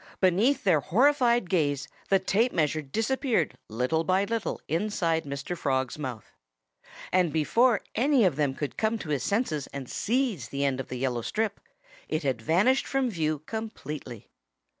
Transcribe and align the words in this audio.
Beneath 0.19 0.63
their 0.63 0.79
horrified 0.79 1.47
gaze 1.47 1.87
the 2.09 2.17
tape 2.17 2.51
measure 2.51 2.81
disappeared 2.81 3.55
little 3.69 4.03
by 4.03 4.25
little 4.25 4.59
inside 4.67 5.25
Mr. 5.25 5.55
Frog's 5.55 5.99
mouth. 5.99 6.33
And 7.11 7.31
before 7.31 7.81
any 7.93 8.23
of 8.25 8.35
them 8.35 8.55
could 8.55 8.77
come 8.77 8.97
to 8.97 9.09
his 9.09 9.21
senses 9.21 9.67
and 9.67 9.87
seize 9.87 10.47
the 10.49 10.65
end 10.65 10.79
of 10.79 10.87
the 10.87 10.97
yellow 10.97 11.21
strip, 11.21 11.59
it 12.09 12.23
had 12.23 12.41
vanished 12.41 12.87
from 12.87 13.11
view 13.11 13.43
completely. 13.45 14.31